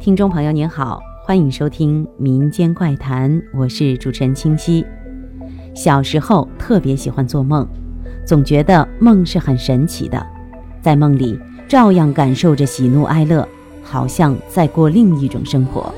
[0.00, 4.82] 听众朋友您好，欢迎收听《民间怪谈》，我是主持人清溪。
[5.74, 7.68] 小时候特别喜欢做梦，
[8.24, 10.26] 总觉得梦是很神奇的，
[10.80, 13.46] 在梦里照样感受着喜怒哀乐，
[13.82, 15.92] 好像在过另一种生活。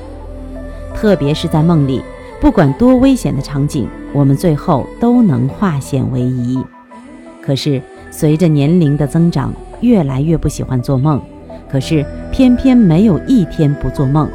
[0.93, 2.01] 特别是在梦里，
[2.41, 6.61] 不管多危险的场景，我们最后都能化险为夷。
[7.41, 11.21] 可是随着年龄的增长，越来越不喜欢做梦。
[11.73, 14.29] 可是偏偏没有一天不做梦。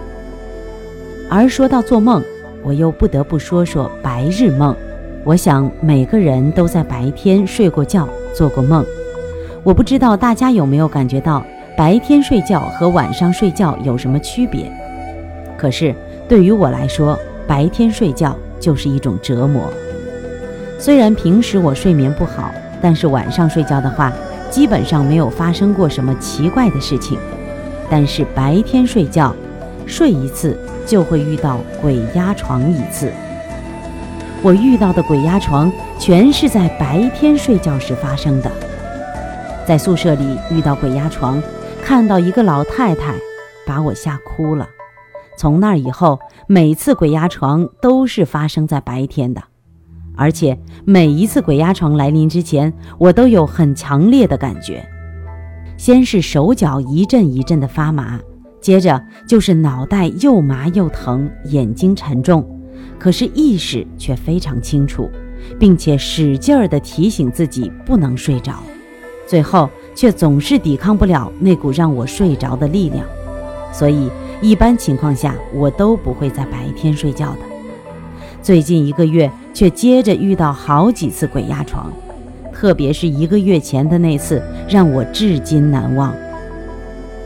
[1.31, 2.21] 而说到做梦，
[2.65, 4.75] 我又不得不说说白日梦。
[5.23, 8.85] 我想每个人都在白天睡过觉、做过梦。
[9.63, 11.41] 我不知道大家有没有感觉到
[11.77, 14.69] 白天睡觉和晚上睡觉有什么区别？
[15.57, 15.95] 可是
[16.29, 17.17] 对于我来说，
[17.47, 19.73] 白天睡觉就是一种折磨。
[20.77, 22.53] 虽然平时我睡眠不好，
[22.83, 24.13] 但是晚上睡觉的话。
[24.51, 27.19] 基本上没有发生过什么奇怪的事情，
[27.91, 29.35] 但是白天睡觉，
[29.87, 33.13] 睡一次就会遇到鬼压床一次。
[34.43, 38.51] 我遇到的鬼压床全是在白天睡觉时发生的。
[39.67, 41.43] 在宿舍里遇到鬼压床，
[41.83, 43.15] 看到一个老太太，
[43.67, 44.67] 把我吓哭了。
[45.37, 49.43] 从那以后，每次鬼压床都是发生在白天的。
[50.19, 54.85] 而且每一次鬼压床来临之前，我都有很强烈的感觉，
[55.77, 58.19] 先是手脚一阵一阵的发麻，
[58.61, 62.45] 接着就是脑袋又麻又疼，眼睛沉重，
[62.99, 65.09] 可是意识却非常清楚，
[65.57, 68.55] 并且使劲儿地提醒自己不能睡着，
[69.25, 73.07] 最后却总是抵抗不了那股让我睡着的力量，
[73.73, 74.11] 所以
[74.43, 77.39] 一般情况下我都不会在白天睡觉的。
[78.43, 81.93] 最近一个月，却接着遇到好几次鬼压床，
[82.53, 86.15] 特别是一个月前的那次，让我至今难忘。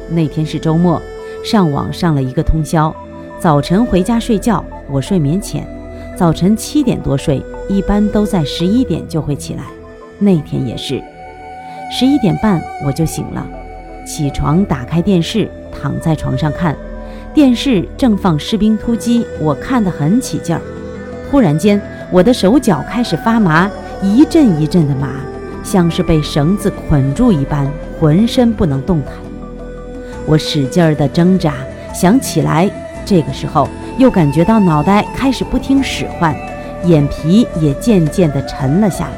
[0.08, 0.98] 那天是周末，
[1.44, 2.90] 上网上了一个通宵，
[3.38, 4.64] 早晨回家睡觉。
[4.90, 5.62] 我睡眠浅，
[6.16, 9.64] 早晨七点多睡，一般都在十一点就会起来。
[10.18, 11.02] 那天也是，
[11.90, 13.46] 十一点半我就醒了，
[14.06, 16.74] 起床打开电视，躺在床上看，
[17.34, 20.62] 电视正放《士兵突击》，我看得很起劲儿。
[21.30, 21.80] 忽然间，
[22.12, 23.70] 我的手脚开始发麻，
[24.02, 25.08] 一阵一阵的麻，
[25.64, 27.66] 像是被绳子捆住一般，
[27.98, 29.14] 浑身不能动弹。
[30.26, 31.54] 我使劲儿的挣扎，
[31.94, 32.70] 想起来。
[33.06, 36.36] 这个时候，又感觉到脑袋开始不听使唤，
[36.84, 39.14] 眼皮也渐渐地沉了下来。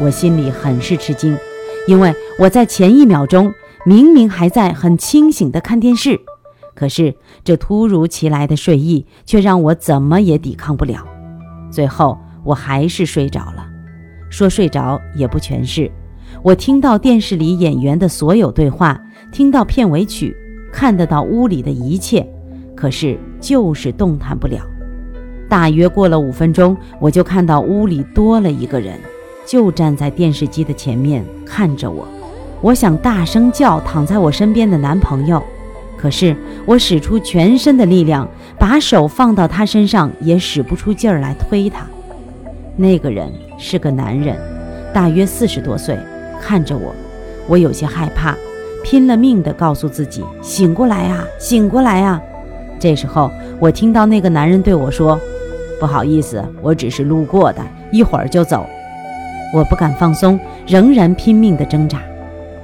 [0.00, 1.36] 我心里很是吃惊，
[1.86, 3.52] 因为我在前一秒钟
[3.84, 6.18] 明明还在很清醒地看电视。
[6.74, 7.14] 可是，
[7.44, 11.06] 这突如其来的睡意却让我怎么也抵抗不了，
[11.70, 13.66] 最后我还是睡着了。
[14.30, 15.90] 说睡着也不全是，
[16.42, 19.00] 我听到电视里演员的所有对话，
[19.32, 20.36] 听到片尾曲，
[20.72, 22.26] 看得到屋里的一切，
[22.74, 24.60] 可是就是动弹不了。
[25.48, 28.98] 大约过了五分钟，我就看到屋里多了一个人，
[29.46, 32.06] 就站在电视机的前面看着我。
[32.60, 35.42] 我想大声叫躺在我身边的男朋友。
[35.96, 41.86] 可是我使出全身的力量，把手放到他身上，也使不出劲儿来推他。
[42.76, 44.36] 那个人是个男人，
[44.92, 45.98] 大约四十多岁，
[46.40, 46.94] 看着我，
[47.46, 48.34] 我有些害怕，
[48.84, 52.20] 拼了命地告诉自己：“醒过来啊，醒过来啊！”
[52.80, 53.30] 这时候，
[53.60, 55.18] 我听到那个男人对我说
[55.78, 58.66] ：“不好意思，我只是路过的，一会儿就走。”
[59.54, 62.00] 我不敢放松，仍然拼命地挣扎。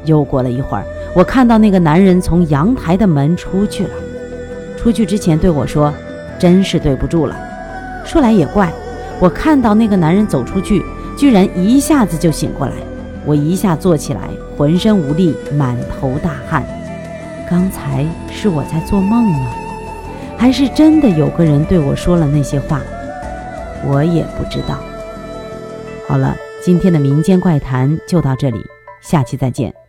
[0.04, 0.84] 又过了一会儿。
[1.16, 3.90] 我看到那个男人从阳台的门出去了，
[4.76, 5.92] 出去之前对我说
[6.38, 7.36] ：“真是对不住了。”
[8.04, 8.72] 说来也怪，
[9.18, 10.84] 我看到那个男人走出去，
[11.16, 12.74] 居然一下子就醒过来。
[13.24, 14.20] 我一下坐起来，
[14.56, 16.62] 浑身无力，满头大汗。
[17.48, 19.46] 刚才是我在做梦吗？
[20.36, 22.80] 还是真的有个人对我说了那些话？
[23.86, 24.78] 我也不知道。
[26.06, 28.58] 好了，今天的民间怪谈就到这里，
[29.00, 29.83] 下期再见。